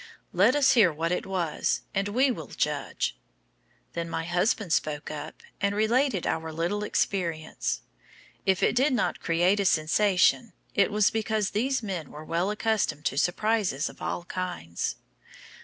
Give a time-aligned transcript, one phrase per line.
[0.33, 3.15] "Let us hear what it was and we will judge."
[3.93, 7.81] Then my husband spoke up, and related our little experience.
[8.43, 13.05] If it did not create a sensation, it was because these men were well accustomed
[13.05, 14.95] to surprises of all kinds.